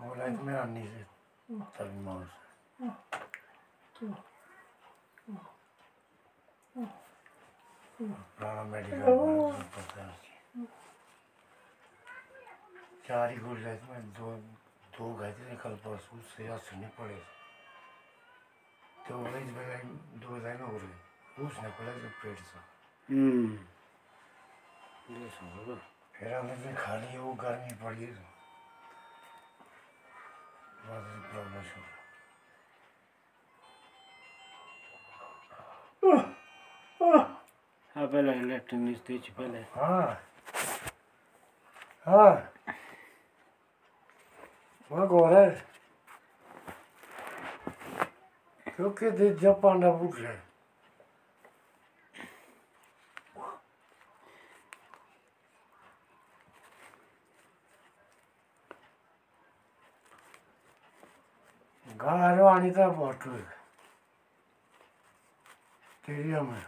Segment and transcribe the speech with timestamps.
[0.00, 1.02] Online में आनी से
[1.76, 2.30] तभी माउस
[7.98, 9.18] पुराना मेडिकल
[9.76, 10.64] पता है
[13.06, 14.32] चार ही गए थे मैं दो
[14.98, 17.22] दो गए थे कल परसों से आज नहीं पड़े
[19.08, 19.44] तो वही
[20.18, 20.94] दो दिन हो रहे
[21.36, 21.92] पूछने पड़े
[22.22, 22.58] पेट से
[23.08, 23.75] हम्म
[25.06, 28.24] फिर हमने भी खा ली वो गर्मी पड़ी है।
[37.96, 40.06] हाँ पहले इलेक्ट्रॉनिक स्टेज पहले। हाँ।
[42.06, 42.52] हाँ।
[44.90, 45.48] वहाँ कौन है?
[48.66, 50.45] क्योंकि जब पांडा पूछ रहे
[62.58, 63.26] घर का था बहुत
[66.06, 66.62] तेरिया में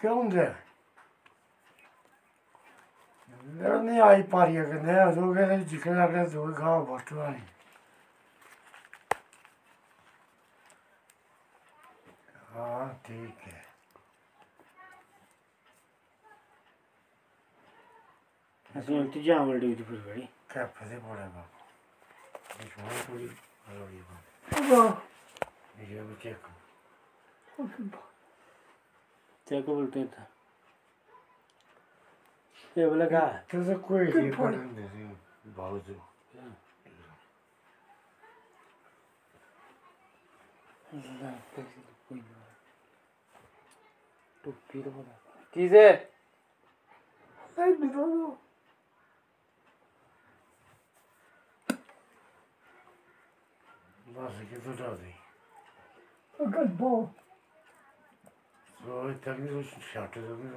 [0.00, 0.46] क्यों दे
[3.82, 5.94] नहीं आई पा रही है कि ज़िक्र
[6.58, 7.42] गाँव बहुत वाणी
[12.52, 13.62] हाँ ठीक है।
[19.58, 21.50] ड्युटी फिर बड़ी क्या फंसे पड़े बाप
[22.60, 23.26] इसमें थोड़ी
[23.70, 25.02] रोड़ी बाप
[25.80, 26.14] ये भी
[29.46, 30.26] चेक बोलते था
[32.76, 35.04] ये बोला का कैसे कोई ये पढ़ने रही
[35.52, 36.00] बावजूद
[44.44, 45.18] टुप्पी तो बोला
[45.56, 45.88] किसे
[47.56, 48.49] Ay, mi todo.
[54.14, 55.12] Nożyk wodowy.
[56.40, 57.08] A gadbo.
[58.84, 60.50] Co i tak nie zaświaczy, to mnie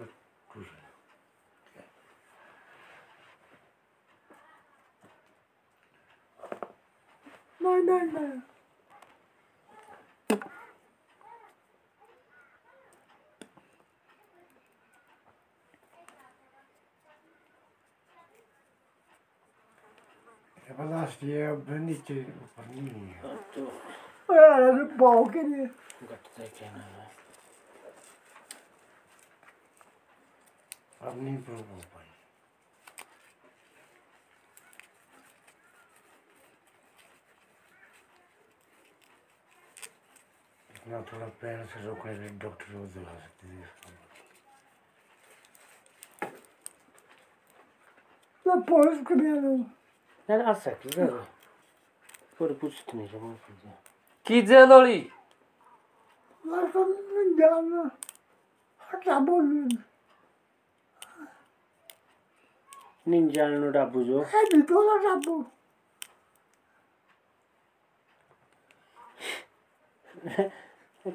[0.50, 0.78] kurzy.
[7.60, 8.53] Nein, nein, nein.
[20.74, 22.14] E per la stia bendice
[22.56, 23.16] per lì.
[23.54, 23.72] तो
[24.30, 25.70] Era de ball que ele.
[26.04, 27.06] गट से कहना है
[31.02, 32.10] अब नहीं प्रूव हो पाई
[40.70, 44.12] इतना थोड़ा पैर से रोकने के लिए डॉक्टर को दिला सकती थी इसको है
[48.46, 49.36] नहीं जमा कर दिया
[50.30, 51.20] Nerede az saklı değil mi?
[52.40, 53.38] Böyle bu sütünü yiyeceğim.
[54.26, 55.08] Gideceğin orayı.
[56.54, 57.92] Arkamın canı.
[58.78, 59.70] Hatta bunun.
[63.08, 64.24] Ninjanın rabu jo.
[64.32, 65.46] Hadi dolar rabu.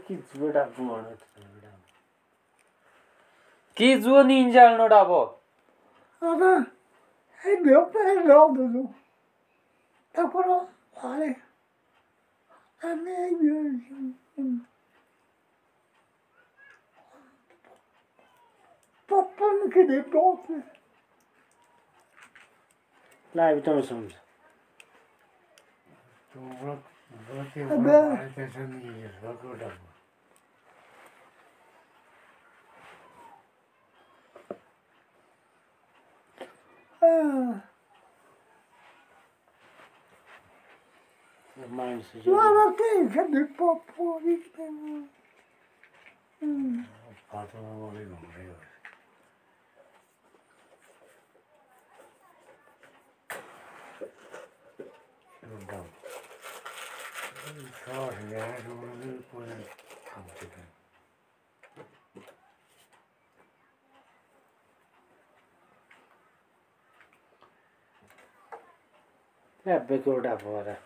[0.06, 1.28] কি জুয়ো ডাকবো মনে হচ্ছে
[3.76, 5.22] কি জুয়ো নিনজাল নো ডাবো
[6.22, 6.58] আবার
[11.04, 11.36] olha.
[12.82, 13.80] É meio.
[19.08, 20.62] Papai que nem pronto.
[23.36, 24.12] Live तो समझ
[26.32, 26.72] तो वो
[27.28, 29.72] वो के अबे। ऊपर भाई कैसे नहीं है वो को डर Ah.
[29.72, 29.87] माइंड से
[41.56, 42.32] Reminds you.
[42.32, 44.42] Well, okay, can you pop for it?
[46.42, 46.80] Hmm.
[55.58, 55.92] ഉണ്ടാവും
[57.80, 59.60] ചോറിൻ്റെ കൂടുതൽ കൂടുതൽ
[60.08, 60.67] കാണിച്ചിട്ടുണ്ട്
[69.76, 70.76] बिगड़ा पोरा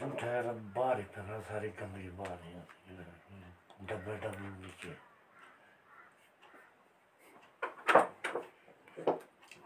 [0.00, 0.42] जूठा
[0.76, 1.04] बाहर ही
[1.48, 2.85] सारी गंदगी बाहर ही
[4.24, 4.96] नीचे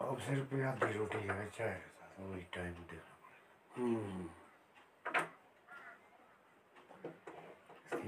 [0.01, 1.81] अब सिर्फ़ आधी रोटी है चाय
[2.19, 2.75] वही टाइम
[3.77, 4.29] हम्म,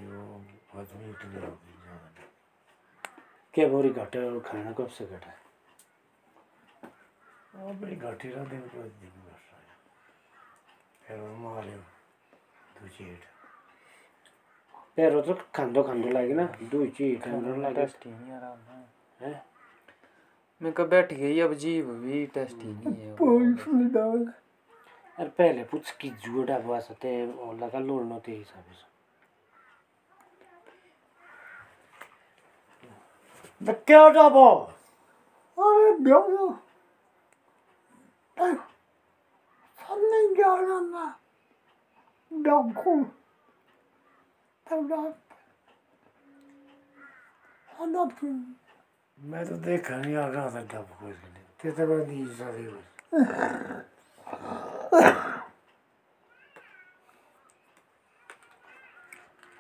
[0.07, 0.35] वो
[0.81, 2.27] आदमी उतनी होती ज़्यादा
[3.55, 5.41] क्या बोरी घटा और खाना कब से घटा है?
[7.81, 7.97] बड़ी
[8.49, 9.11] दिन को दिन
[11.07, 12.89] फिर वो मारे दो
[14.99, 18.55] पैरो तो खांदो खांदो लागे ना दो चीज़ खांदो लागे टेस्ट ही नहीं आ रहा
[18.55, 19.43] ना है
[20.61, 23.17] मैं कब बैठ गई अब जीव भी टेस्ट ही नहीं है
[23.75, 24.27] ने डाल
[25.19, 28.91] अरे पहले पूछ की जुड़ा हुआ सते और लगा लोड़नो ते हिसाब से
[33.61, 34.49] The क्या डबो
[35.59, 36.49] अरे ब्याहो
[39.79, 41.05] सामने जाना ना
[42.31, 42.95] डाकू
[44.67, 45.15] तब
[49.19, 52.67] मैं तो देखा नहीं आ रहा था डब को इसके लिए तेरे बाद नहीं सारी
[52.67, 53.83] बस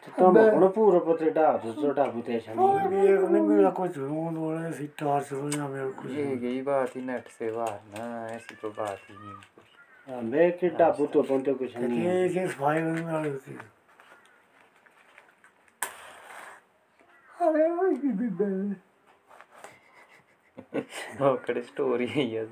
[0.02, 4.36] तो तुम पूरा पते डाल दो तो डाबू ते छनी मेरे नहीं मेरा कुछ रूम
[4.36, 7.78] वाला सी टार्च हो या मेरे को कुछ ये गई बात ही नेट से बाहर
[7.92, 12.28] ना ऐसी तो बात ही नहीं मैं के डाबू तो पंते कुछ नहीं नहीं ये
[12.28, 13.30] के सफ़ाई करने वाली
[17.42, 18.50] होती अरे वही की दे
[21.20, 22.46] वो कड़ी स्टोरी है ये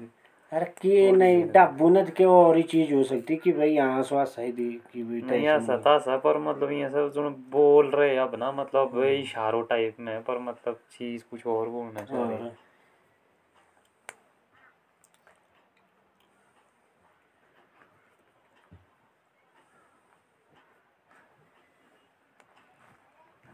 [0.53, 1.43] अरे के नहीं?
[1.45, 5.03] डब्बू ने के और ही चीज़ हो सकती कि भाई यहाँ स्वास्थ्य सही दी कि
[5.03, 8.99] भाई नहीं ऐसा था सा पर मतलब ये सब जो बोल रहे अब ना मतलब
[9.05, 12.51] इशारों टाइप में पर मतलब चीज़ कुछ और बोलना चाह रहे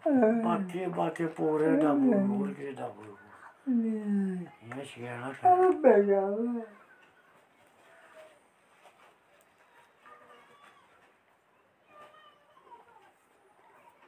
[0.06, 3.16] बाकी बाकी पूरे डबो बोल के डबो
[3.68, 6.20] ये शिकायत कर अरे बेगा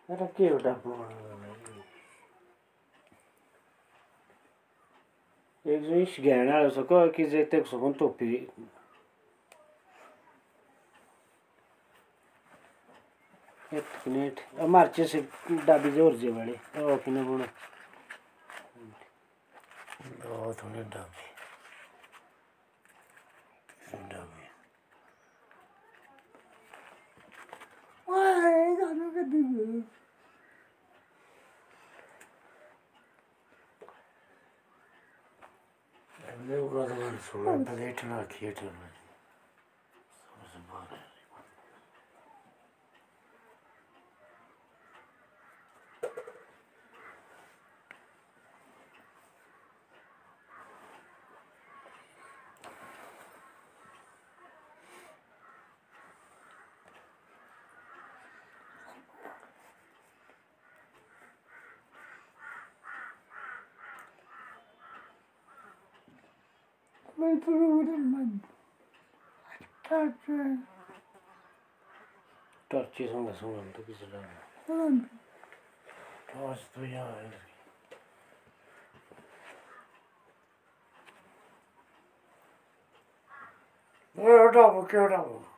[0.09, 0.93] अरे के डाबू
[5.65, 8.51] एक जो इस गहना है सको कि जे तक सको टोपी एक
[14.09, 14.41] मिनट
[14.75, 15.21] मार्चे से
[15.67, 17.47] डाबी ज़ोर जे बड़े ओ किने बोलो
[20.23, 21.27] दो थोड़े डबे
[24.09, 24.47] डबे
[28.09, 28.49] वाह
[28.81, 29.43] जानो के दे
[36.29, 38.91] हमने वो कहा था सोलह प्लेट ना थिएटर में
[40.11, 41.07] सबसे बाहर है
[67.19, 68.39] मैं तो रोड मन
[69.99, 70.37] अच्छा
[72.71, 74.89] टर्ची संग संग तो किसी लगा
[76.33, 77.47] टॉर्च तो यहाँ है इसकी।
[84.19, 85.58] ए, उठाओ क्या उठाओ Ah,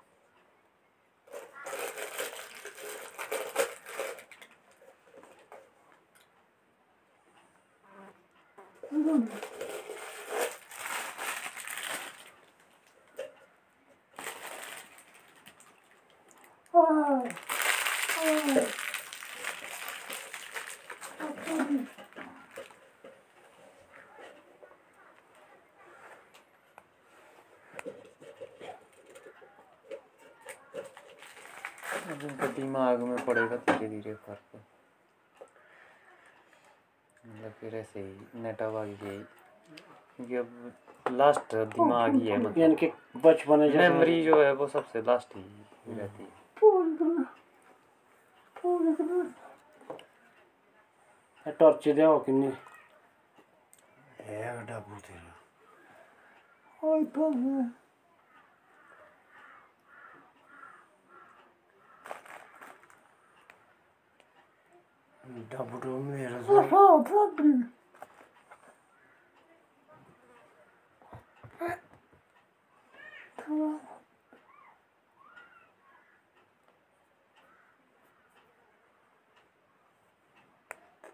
[32.40, 34.60] उनका दिमाग में पड़ेगा धीरे धीरे फ़र्क।
[37.26, 40.72] मतलब फिर ऐसे ही नेटा गई क्योंकि अब
[41.10, 42.90] लास्ट दिमाग ही है मतलब यानी कि
[43.24, 45.42] बचपन मेमोरी जो है वो सबसे लास्ट ही
[45.88, 46.28] रहती है।
[51.52, 52.52] टॉर्च दे हो कि नहीं
[54.30, 55.34] एक डब्बू तेरा।
[56.82, 56.98] और
[65.30, 66.36] Dobrą mierzę.
[66.58, 67.66] Aha, dobry.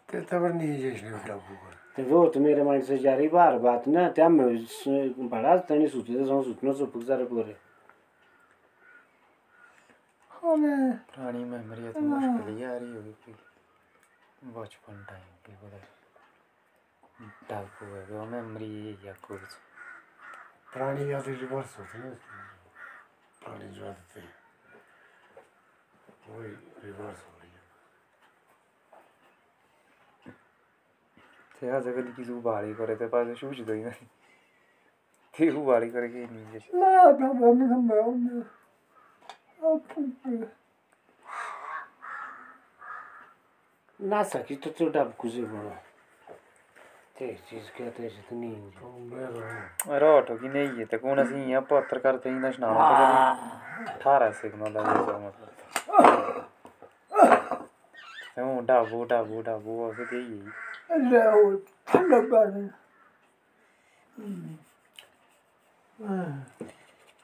[0.07, 1.41] Te to nie idzie źle w domu.
[1.97, 4.89] Te wy o tym jeremali coś dziary barba, a ty na tam już
[5.31, 7.55] parę razy to nie suty, to są suty, no co puk zarobory.
[14.67, 15.79] बचपन time की बोले
[17.49, 18.71] डाकू है वो memory
[19.07, 19.41] या कुछ।
[20.73, 22.11] पुरानी यादें रिवर्स होती है
[23.43, 24.35] पुरानी जो आदतें हैं,
[26.29, 26.51] वही
[26.85, 27.63] रिवर्स हो रही है।
[31.55, 34.07] ते आज कधी किसी उबाळी करे ते पाहिजे शूज़ दोई नाही
[35.35, 38.03] ते उबाळी करे की नहीं। जैसे ना अपना बंद कर मैं
[44.01, 45.75] हूँ अब ना सकी तो तो डाब कुछ बोलो
[47.19, 48.03] ते चीज़ हैं तो
[48.37, 52.17] नहीं है। तो मैं रहूँ अरे ऑटो की नहीं है ते कौन सी यहाँ पत्रकार
[52.25, 55.49] थे इधर सुनाना तो कभी अठारह सिग्नल है जो मतलब
[58.37, 60.37] ते वो डाबू डाबू डाबू ऐसे ते ही
[61.11, 61.51] ले वो
[61.89, 62.65] ठंडा पानी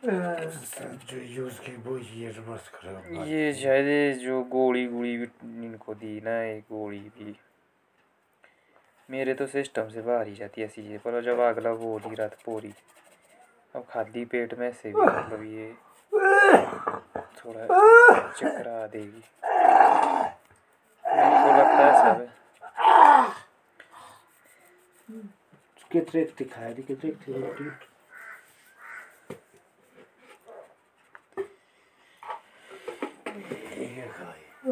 [0.05, 5.27] जो यूज़ की वो ये रिवर्स करेगा ये शायद जो गोली गोली भी
[5.67, 7.35] इनको दी ना ये गोली भी।
[9.09, 12.15] मेरे तो सिस्टम से बाहर ही जाती है ऐसी चीज़ें। पर जब अगला बोल ही
[12.15, 12.73] रहा था पूरी
[13.75, 15.73] अब खाली पेट में से भी मतलब ये
[17.39, 17.67] थोड़ा
[18.33, 19.23] चकरा देगी।
[21.05, 22.19] मेरे को लगता है सब
[25.93, 27.71] कितने दिखाया कितने थी रोटी
[33.83, 34.72] ये खाए शराब और में मुझे खाए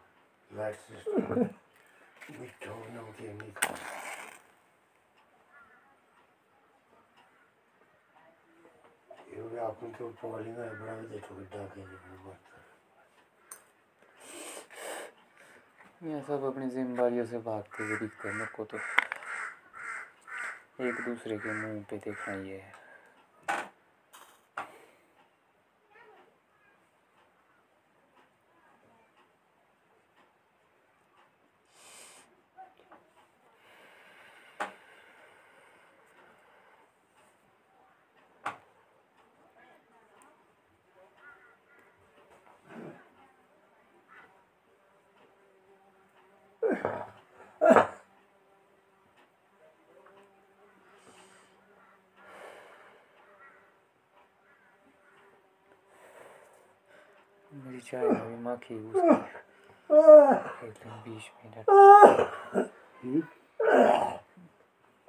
[10.95, 12.39] भी देखो कि डाके जी मत
[16.03, 18.77] ये सब अपनी जिम्मेदारियों से भागते हुए दिखते हैं मेरे को तो
[20.87, 22.80] एक दूसरे के मुँह पे देखना ये है।
[57.51, 58.75] मेरी चाय में उसकी
[60.67, 61.69] एकदम बीस मिनट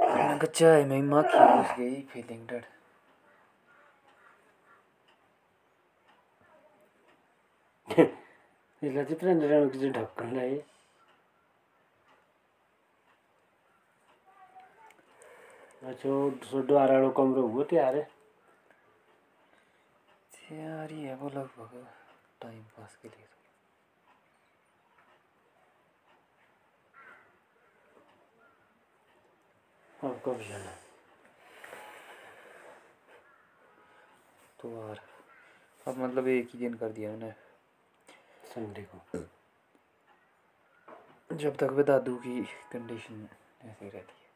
[0.00, 2.64] मैं कहा चाय में माखी घुस गई फीलिंग डर।
[7.90, 9.34] इसलिए जितना
[9.68, 10.56] किसी ढक्कन लाए
[15.82, 16.10] अच्छा
[16.50, 18.08] सो द्वारा कमरे तैयार है?
[20.90, 21.86] ही है वो लगभग।
[22.42, 23.26] टाइम पास के लिए।
[30.00, 30.72] अब कब जाना
[34.60, 35.00] तो यार
[35.86, 37.34] अब मतलब एक ही दिन कर दिया उन्हें
[38.44, 38.98] संडे को।
[41.34, 43.28] जब तक वे दादू की कंडीशन
[43.62, 44.30] ऐसी रहती है।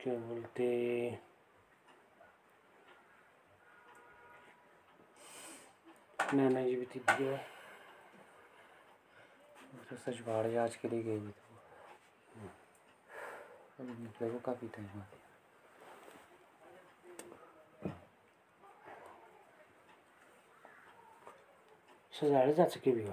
[0.00, 0.66] क्या बोलते?
[6.34, 7.36] नाना जी भी दिया
[9.88, 11.32] तो सचवाड़ आज के लिए गई हुई
[13.80, 15.20] अभी को काफ़ी टाइम आ गया
[22.12, 23.04] सजाड़े जा सके भी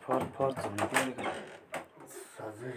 [0.00, 1.14] for for something.
[2.36, 2.70] साजे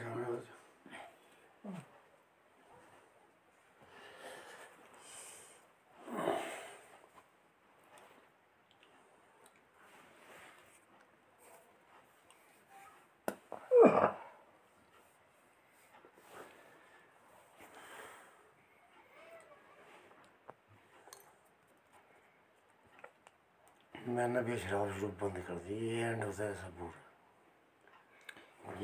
[24.18, 26.92] मैंने भी शराब शुरू बंद कर दी, ये एंड होता है सब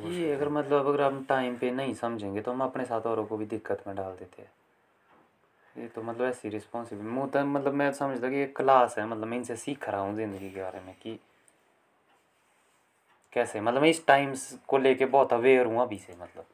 [0.05, 3.37] ये अगर मतलब अगर हम टाइम पे नहीं समझेंगे तो हम अपने साथ औरों को
[3.37, 4.51] भी दिक्कत में डाल देते हैं।
[5.75, 9.55] ये तो मतलब ऐसी रिस्पॉन्सिबिल मतलब मैं समझता कि एक क्लास है मतलब मैं इनसे
[9.55, 11.19] सीख रहा हूँ ज़िंदगी के बारे में कि
[13.33, 14.33] कैसे मतलब मैं इस टाइम
[14.67, 16.45] को लेके बहुत अवेयर हूँ अभी से मतलब।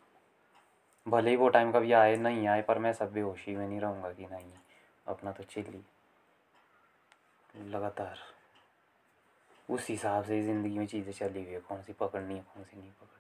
[1.06, 4.12] भले ही वो टाइम कभी आए, नहीं आए, पर मैं सब बेहोशी में नहीं रहूँगा
[4.12, 4.52] कि नहीं,
[5.08, 5.82] अपना तो चिल्ली
[7.72, 8.18] लगातार।
[9.70, 12.78] उस हिसाब से ज़िंदगी में चीज़ें चली हुई है। कौन सी पकड़नी है कौन सी
[12.78, 13.18] नहीं पकड़नी।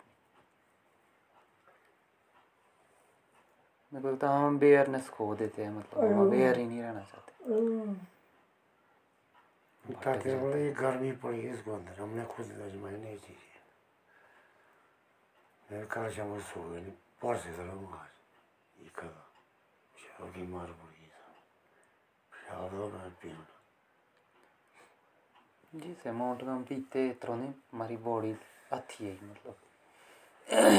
[3.93, 7.33] मेरे लगता है हम अवेयरनेस खो देते हैं मतलब हम अवेयर ही नहीं रहना चाहते।
[10.39, 13.47] बोले ये गर्मी पड़ी है इसको अंदर। हमने खुद आजमाई नहीं चीज़
[15.69, 16.91] मैं कल शाम को सो गई नहीं।
[17.21, 17.59] पढ़ से आज
[18.75, 19.13] ये कल
[19.95, 21.09] शाम की मार पड़ी है।
[22.31, 23.45] शाम दो मैं पीऊँ
[25.73, 28.33] जिस अमाउंट में हम पीते इतना नहीं हमारी बॉडी
[28.71, 29.55] अच्छी है मतलब।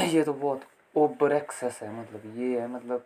[0.13, 0.61] ये तो बहुत
[0.95, 3.05] ओवर एक्सेस है मतलब ये है मतलब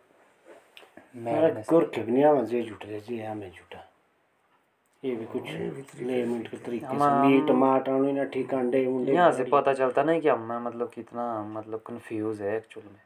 [1.16, 2.84] ये झूठ
[3.20, 3.84] हमें झूठा।
[5.02, 9.12] ये भी कुछ ले मिनट के तरीके से। मीट माट आने ना ठीक अंडे उंडे
[9.12, 13.00] यहाँ से पता चलता नहीं कि हम मतलब कितना मतलब कंफ्यूज है एक्चुअल में।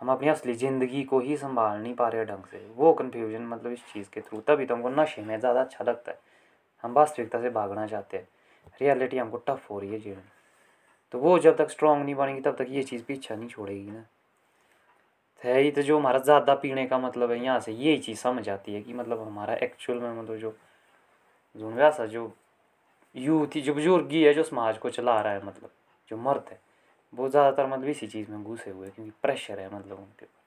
[0.00, 3.72] हम अपनी असली ज़िंदगी को ही संभाल नहीं पा रहे ढंग से। वो कंफ्यूजन मतलब
[3.72, 6.18] इस चीज़ के थ्रू तभी तो हमको नशे में ज़्यादा अच्छा लगता है।
[6.84, 8.28] हम वास्तविकता से भागना चाहते हैं।
[8.80, 10.22] रियलिटी हमको टफ हो रही है जीवन
[11.14, 14.04] तो वो जब तक स्ट्रांग नहीं बनेगी तब तक ये चीज़ पीछा नहीं छोड़ेगी ना।
[15.42, 18.48] है ही तो जो हमारा ज़्यादा पीने का मतलब है यहाँ से यही चीज़ समझ
[18.48, 20.54] आती है कि मतलब हमारा एक्चुअल में मतलब जो
[21.56, 22.32] जो वैसा जो
[23.14, 25.70] यूथ जो बुजुर्गी है जो समाज को चला रहा है मतलब
[26.08, 26.60] जो मर्द है
[27.12, 30.40] वो ज़्यादातर मतलब इसी चीज़ में घुसे हुए हैं क्योंकि प्रेशर है मतलब उनके ऊपर।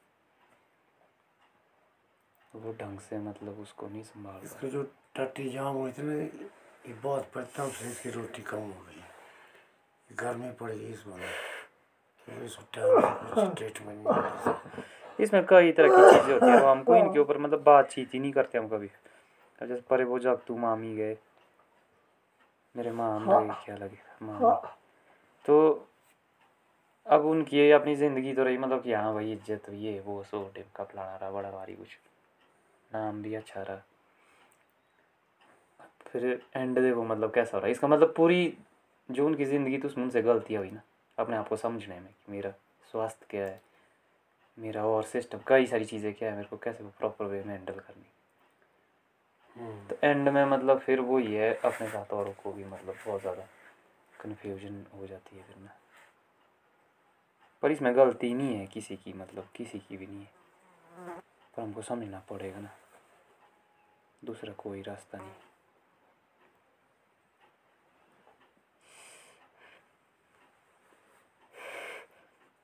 [2.53, 4.83] तो वो ढंग से मतलब उसको नहीं संभाल इसके जो
[5.15, 10.51] टट्टी जाम हुई थी ना ये बहुत प्रथम से इसकी रोटी कम हो गई। गर्मी
[10.59, 16.45] पड़ेगी इस बार। इसको टाइम ट्रीटमेंट नहीं कर सकते। इसमें कई तरह की चीज़ें होती
[16.45, 18.87] है वो हमको इनके ऊपर मतलब बातचीत ही नहीं करते हम कभी।
[19.61, 21.17] जैसे परे वो जब तू मामी गए
[22.75, 24.69] मेरे माम गए क्या लगे मामी?
[25.45, 25.87] तो
[27.05, 30.63] अब उनकी अपनी ज़िंदगी तो रही मतलब कि हाँ भाई इज़्ज़त ये वो सो टिम
[30.75, 31.97] का फलाना रहा बड़ा भारी कुछ।
[32.91, 33.81] नाम भी अच्छा रहा।
[36.15, 38.57] फिर एंड देखो मतलब कैसा हो रहा है। इसका मतलब पूरी
[39.09, 40.81] जो उनकी ज़िंदगी थी उसमें उनसे गलतियाँ हुई ना।
[41.17, 42.51] अपने आप को समझने में कि मेरा
[42.91, 43.61] स्वास्थ्य क्या है
[44.57, 47.53] मेरा और सिस्टम कई सारी चीज़ें क्या है मेरे को कैसे वो प्रॉपर वे में
[47.53, 48.05] हैंडल करनी।
[49.89, 53.21] तो एंड में मतलब फिर वो ही है अपने साथ औरों को भी मतलब बहुत
[53.21, 53.47] ज़्यादा
[54.21, 55.75] कन्फ्यूज़न हो जाती है फिर ना।
[57.63, 60.27] पर इसमें गलती नहीं है किसी की मतलब किसी की भी नहीं है।
[61.53, 62.69] पर हमको समझना पड़ेगा ना।
[64.21, 65.31] दूसरा कोई रास्ता नहीं।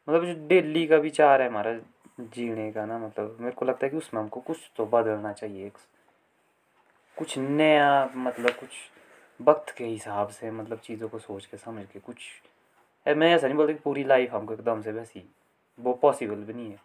[0.08, 1.74] मतलब जो डेली का विचार है हमारा
[2.20, 5.72] जीने का ना मतलब मेरे को लगता है कि उसमें हमको कुछ तो बदलना चाहिए।
[7.18, 8.70] कुछ नया मतलब कुछ
[9.40, 12.18] वक्त के हिसाब से मतलब चीज़ों को सोच के, समझ के कुछ।
[13.06, 15.24] मैं ऐसा नहीं बोलता कि पूरी लाइफ हमको एकदम से वैसी,
[15.80, 16.80] वो पॉसिबल भी नहीं है।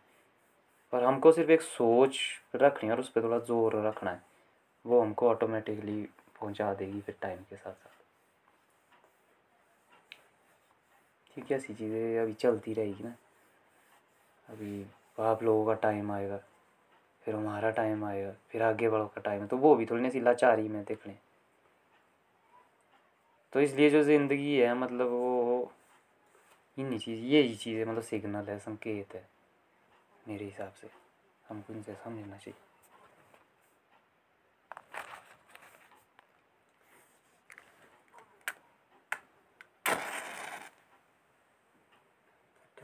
[0.92, 2.18] पर हमको सिर्फ़ एक सोच
[2.56, 4.22] रखनी है और उस पर थोड़ा ज़ोर रखना है।
[4.84, 6.02] वो हमको ऑटोमेटिकली
[6.40, 7.95] पहुँचा देगी फिर टाइम के साथ साथ
[11.36, 13.14] है ऐसी चीज़ें अभी चलती रहेगी ना।
[14.48, 14.84] अभी
[15.18, 16.36] आप लोगों का टाइम आएगा,
[17.26, 20.08] फिर हमारा टाइम आएगा, फिर आगे बढ़ो का टाइम है तो वो भी थोड़ी ना
[20.08, 21.16] सी लाचारी में देख लें
[23.52, 25.72] तो इसलिए जो ज़िंदगी है मतलब वो
[26.78, 29.28] इन्हीं चीज़, यही चीज़ें मतलब सिग्नल है, संकेत है,
[30.28, 30.88] मेरे हिसाब से।
[31.48, 32.65] हमको इनसे समझना चाहिए।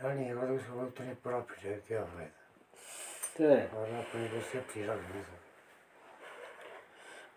[0.04, 2.42] नहीं है मतलब उसको उतनी प्रॉफिट है क्या फ़ायदा
[3.34, 3.44] तो
[3.78, 5.22] और अपने को सेफ्टी रख नहीं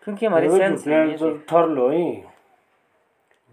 [0.06, 2.06] क्योंकि हमारी सेंस झुकल्यान तो ठरलो ही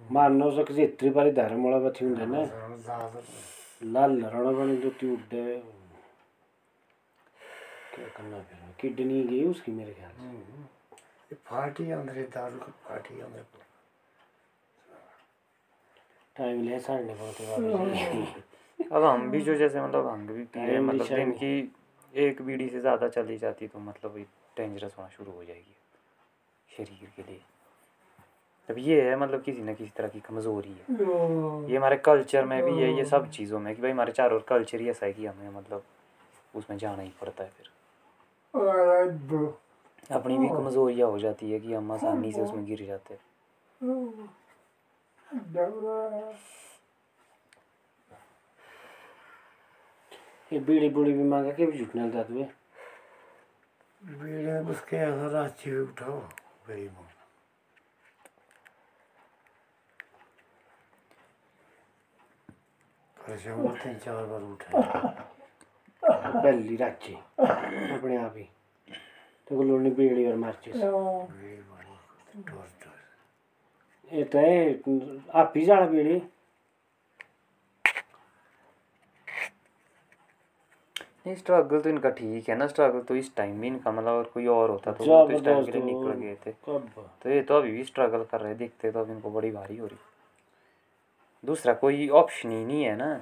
[0.02, 2.46] मार्न सक्छ यत्रो पारि धारामूळा थिउँ हुँदैन
[2.82, 3.22] ज़्यादा
[3.92, 5.44] लाल रण जो त्यो उड्डे
[7.96, 10.32] क्या करना फिर किडनी गई उसकी मेरे ख्याल से
[11.32, 13.46] ये पार्टी अंदर है दारू की पार्टी अंदर
[16.36, 18.53] टाइम ले पड़ते वापस
[18.92, 21.72] अब हम भी जो जैसे मतलब हम भी पी रहे मतलब दिन की
[22.14, 24.18] एक बीड़ी से ज़्यादा चली जाती तो मतलब
[24.58, 25.76] डेंजरस होना शुरू हो जाएगी
[26.70, 27.40] शरीर के लिए।
[28.70, 30.86] तब ये है मतलब किसी न किसी तरह की कमज़ोरी है।
[31.70, 34.46] ये हमारे कल्चर में भी है ये सब चीज़ों में कि भाई हमारे चारों ओर
[34.50, 35.84] कल्चर ही ऐसा है कि हमें मतलब
[36.56, 37.70] उसमें जाना ही पड़ता है फिर।
[40.12, 43.22] अपनी भी कमज़ोरियाँ हो जाती है कि हम आसानी से उसमें गिर जाते हैं।
[50.54, 52.50] ये बीड़ी बूड़ी भी मांगा के भी झुकने लगा तुझे
[54.04, 56.20] बीड़े उसके अंदर रांची भी उठाओ
[56.68, 57.04] गरीब हो।
[63.84, 64.70] तीन चार बार उठे।
[66.04, 68.44] पहली राची अपने आप ही।
[69.48, 70.76] तो को लोनी बीड़ी और मारचिस
[74.14, 74.74] ये तो है
[75.34, 76.22] आप ही जाना बीड़ी।
[81.26, 84.24] नहीं स्ट्रगल तो इनका ठीक है ना स्ट्रगल तो इस टाइम भी इनका मतलब और
[84.34, 86.52] कोई और होता तो वो तो इस टाइम के लिए निकल गए थे।
[87.22, 89.88] तो ये तो अभी भी स्ट्रगल कर रहे देखते तो अब इनको बड़ी भारी हो
[89.88, 89.98] रही
[91.44, 93.14] दूसरा कोई ऑप्शन ही नहीं है ना।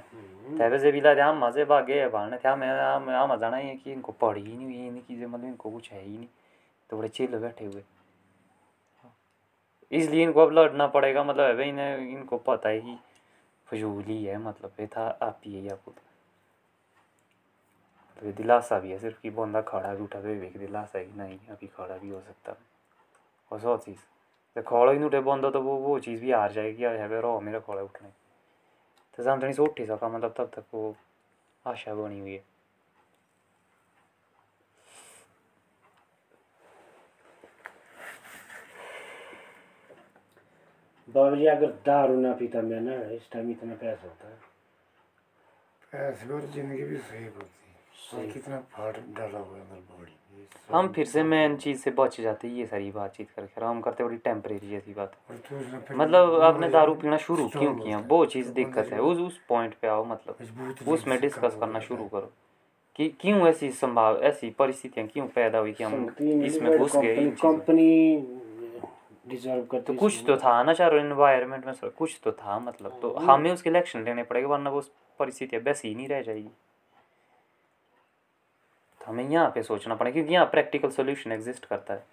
[0.57, 2.67] तब से भी लाते हम मज़े भागे है थे हमें
[3.13, 5.91] हम जाना ही है कि इनको पढ़ी ही नहीं हुई इनकी चीज़ें मतलब इनको कुछ
[5.91, 6.27] है ही नहीं।
[6.89, 7.83] तो बड़े चिल्ल बैठे हुए।
[9.91, 12.97] इसलिए इनको अब लड़ना पड़ेगा मतलब है भाई इन्हें इनको पता है कि
[13.67, 15.93] फजूल ही है मतलब ये था आप ही है या खुद।
[18.21, 21.05] तो ये दिलासा भी है सिर्फ़ कि बंदा खड़ा भी उठा तो ये दिलासा है
[21.05, 22.57] कि नहीं अभी खड़ा भी हो सकता है
[23.51, 23.99] और सौ चीज़।
[24.55, 27.21] तो खड़ा ही नहीं उठे बंदा तो वो वो चीज़ भी हार जाएगी यार है
[27.21, 28.09] रो मेरा खड़ा उठने।
[29.17, 30.95] तो समझनी से उठ ही सका मतलब तब तक वो
[31.65, 32.43] आशा बनी हुई है
[41.07, 44.39] बाबू जी अगर दारू ना पीता मैं ना इस टाइम इतना पैसा होता। है
[45.91, 47.70] पैसे और ज़िंदगी भी सही होती। है
[48.13, 50.17] कितना फाड़ डाला हुआ है अंदर बॉडी
[50.71, 54.03] हम फिर से मेन चीज़ से बच जाते ये सारी बातचीत करके। और हम करते
[54.03, 57.97] बड़ी टेम्परेरी जैसी बात। तो मतलब आपने दारू पीना शुरू क्यों किया?
[57.97, 60.37] वो चीज़ तो दिक्कत है। उस उस पॉइंट पे आओ मतलब।
[60.87, 62.31] उसमें डिस्कस करना शुरू करो।
[62.95, 67.31] कि क्यों ऐसी संभाव ऐसी परिस्थितियाँ क्यों पैदा हुई कि हम इसमें घुस गए?
[67.31, 68.17] कंपनी
[69.27, 73.13] डिजर्व करती तो कुछ तो था ना चारों एनवायरनमेंट में कुछ तो था मतलब। तो
[73.13, 74.81] हमें उसके इलेक्शन लेने पड़ेगा वरना वो
[75.19, 76.49] परिस्थितियाँ वैसी ही नहीं रह जाएगी।
[79.01, 82.05] तो हमें यहाँ पे सोचना पड़ेगा क्योंकि यहाँ प्रैक्टिकल सोल्यूशन एग्जिस्ट करता है।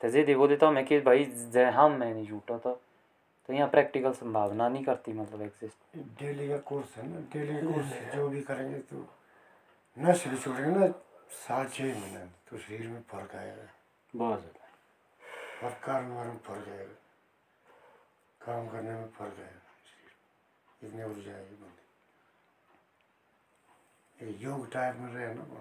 [0.00, 2.72] तो जे बोल देता हूँ मैं कि भाई जय हम मैं नहीं झूठा था।
[3.48, 7.66] तो यहाँ प्रैक्टिकल संभावना नहीं करती मतलब एग्जिस्ट डेली का कोर्स है ना डेली का
[7.66, 9.06] कोर्स जो भी करेंगे तो
[9.96, 10.86] नशे भी छोड़ेंगे ना
[11.38, 13.66] साल छः महीने तो शरीर में फ़र्क आएगा।
[14.14, 16.96] बहुत ज़्यादा। और कार्य में फ़र्क आएगा।
[18.40, 21.81] काम करने में फ़र्क आएगा। शरीर इतनी ऊर्जा आएगी बंदी।
[24.30, 25.54] योग टाइप में रहे ना तो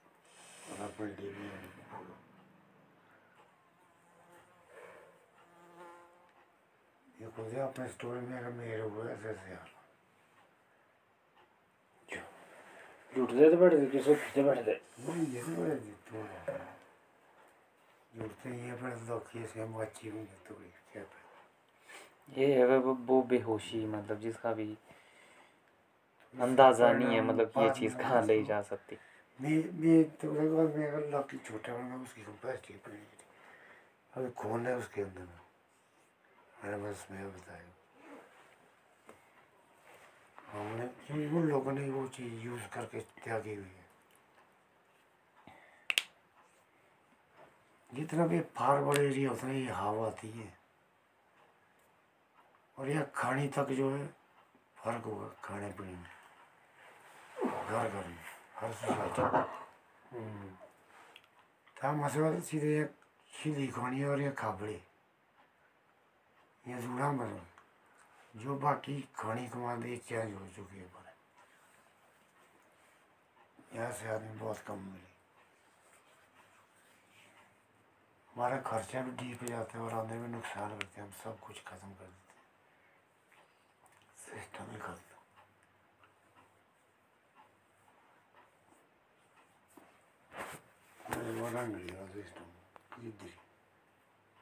[0.69, 1.07] अपने।
[7.21, 7.47] ये खुद
[7.87, 9.33] स्टोरी में अगर मेरे हुए ऐसे
[13.31, 15.75] दे तो बैठ दे किसी पीछे बैठ दे नहीं ये तो बड़े
[16.09, 16.23] तो
[18.13, 19.65] जुड़ते ही है पर कि से
[20.09, 21.03] हुई तो भी क्या
[22.37, 24.77] ये है वो वो बेहोशी मतलब जिसका भी
[26.35, 28.97] अंदाज़ा नहीं है मतलब कि ये चीज़ कहाँ ले जा सकती।
[29.41, 32.21] मैं मैं तो मैं अगर लकी छोटा बना उसकी
[32.77, 33.07] पड़ी
[34.13, 35.41] अभी कौन है उसके अंदर
[36.63, 37.67] मैंने बस मैं बताया।
[40.51, 40.85] हमने,
[41.29, 43.85] उन लोगों ने वो चीज़ यूज़ करके त्यागी हुई है?
[47.93, 50.57] जितना भी फार बड़े एरिया, उतना ही हवा आती है।
[52.77, 54.07] और यह खाने तक जो है,
[54.77, 56.11] फ़र्क होगा खाने पीने में।
[57.67, 58.71] घर घर में। हर
[61.77, 62.83] था मसला सीधे ये
[63.33, 64.73] खिली खानी और ये खाबड़े
[66.65, 67.45] ये जुड़ा मतलब
[68.35, 71.05] जो बाकी खानी कमाते चेंज हो चुकी है पर
[73.75, 75.09] यहाँ से आदमी बहुत कम मिले
[78.33, 81.63] हमारा खर्चा भी डीप जाता है और आने में नुकसान करते हैं हम सब कुछ
[81.63, 82.39] खत्म कर देते हैं
[84.19, 85.10] सिस्टम ही खत्म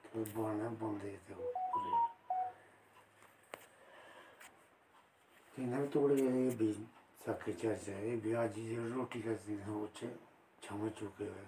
[0.03, 0.89] तो वो
[1.71, 1.93] पूरे
[5.53, 6.71] तीन तोड़ गए ये भी
[7.25, 7.93] सके चर्चा
[8.95, 10.07] रोटी का दिन है वो चे
[10.63, 11.45] छम चुके हुए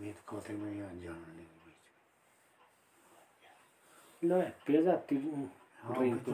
[0.00, 1.82] मीत कहते में यहाँ जाना नहीं बीच
[4.22, 5.16] लो पेजाती
[5.82, 6.32] हाँ ड्रिंक तो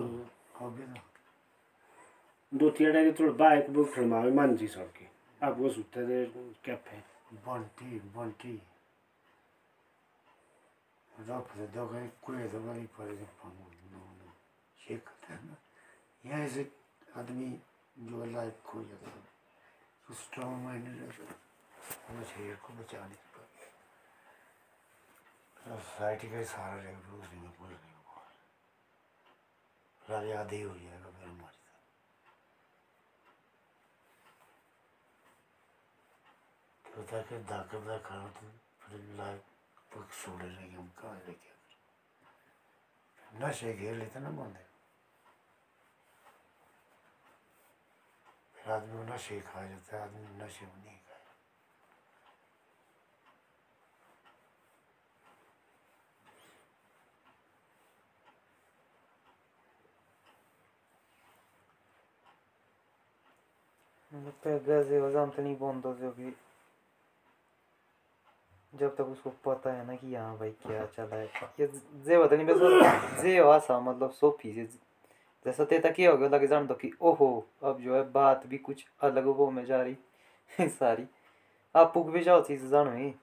[2.53, 5.07] दो तीन टाइम थोड़ा बाइक बुक फिल्मा में मान जी सबकी
[5.41, 6.25] अब वो सुते थे
[6.65, 6.99] कैफ़े।
[7.31, 8.55] बंटी बंटी
[11.13, 14.33] रफ से दो गए कोई तो बड़ी पड़े थे पामो नो नो
[14.81, 15.57] शेक करता है ना
[16.25, 16.71] यहाँ से
[17.17, 17.51] आदमी
[17.97, 19.23] जो लाइफ खो जाता है
[20.07, 21.35] तो स्ट्रॉन्ग माइंडेड रहता
[22.11, 23.29] वो शरीर को बचा नहीं
[25.61, 26.45] सोसाइटी का ही
[26.97, 28.23] फिर उसी में पूरे नहीं होगा
[30.03, 31.83] राजा ही हो जाएगा फिर हमारे साथ
[36.93, 38.47] तो ताकि दाकर दा खाना तो
[43.41, 44.31] नशे घेर लेते ना
[48.55, 51.25] फिर आदमी नशे खा जाता है आदमी नशे में नहीं खाए।
[64.13, 65.57] मतलब पैगा से वज़न तो नहीं
[66.03, 66.31] होगी
[68.75, 71.27] जब तक उसको पता है ना कि हाँ भाई क्या चला है।
[71.61, 71.67] ये
[72.07, 74.65] जे होता नहीं बस जे आसा मतलब सोफी से
[75.47, 78.59] जैसा तेता क्या हो गया लगे जान दो कि ओहो अब जो है बात भी
[78.59, 81.07] कुछ अलग वो में जा रही सारी।
[81.75, 83.15] आप पुग भी जाओ चीज़ जानो ही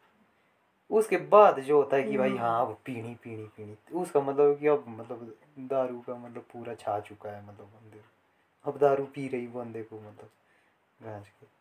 [0.91, 4.67] उसके बाद जो होता है कि भाई हाँ अब पीनी पीनी पीनी। उसका मतलब कि
[4.67, 8.01] अब मतलब दारू का मतलब पूरा छा चुका है मतलब बंदे
[8.65, 10.29] अब दारू पी रही बंदे को मतलब
[10.99, 11.56] गांज के।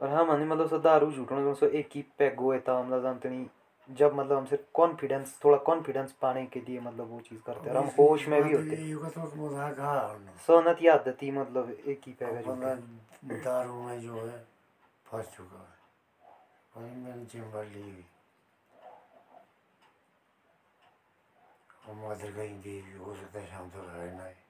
[0.00, 3.28] और हम हनी मतलब सो दारू झूठने सो एक ही पैग हुए था हम जानते
[3.28, 3.46] नहीं
[3.90, 7.76] जब मतलब हमसे कॉन्फिडेंस थोड़ा कॉन्फिडेंस पाने के लिए मतलब वो चीज़ करते हैं। और
[7.76, 8.96] हम होश में भी होते हैं।
[9.30, 12.48] तो हाँ सोनत याद थी मतलब एक ही पैग
[13.44, 14.46] दारू में जो है
[15.06, 15.76] फंस चुका है।
[16.76, 18.04] वही मैंने चिंबर ली हुई।
[21.88, 24.45] और मदर कहीं भी हो सकता है शाम तक है।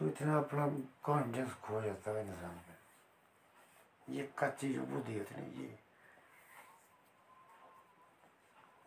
[0.00, 0.66] तो इतना अपना
[1.04, 2.74] कॉन्फिडेंस खो जाता है इंसान का
[4.08, 5.68] ये कच्ची जो बुद्धि होती है ये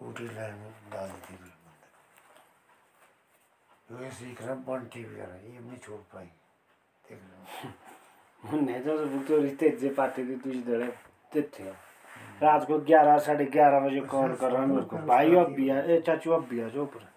[0.08, 1.40] ऊटी लाइन में डाल देती है
[3.90, 6.26] को। ये सीखना बंटी वगैरह ये नहीं छोड़ पाई।
[7.06, 7.38] देख लो
[8.98, 9.90] तो तो रिश्ते जे
[10.26, 10.92] थी तुझे दड़े
[11.60, 11.70] थे
[12.42, 15.70] रात को ग्यारह साढ़े ग्यारह बजे कॉल कर रहा है मेरे को भाई अब भी
[15.70, 17.10] ए चाचू अब भी आ जाओ ऊपर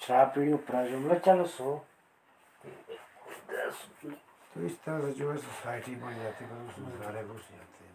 [0.00, 1.80] शराब पीनी ऊपर आ जाओ मतलब चलो सो।
[3.52, 7.92] तो इस तरह से जो है सोसाइटी बन जाती है उसमें सारे घुस जाते हैं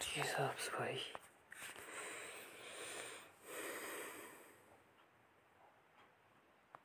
[0.00, 0.98] जी साहब भाई